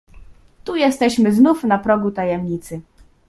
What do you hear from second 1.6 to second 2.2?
na progu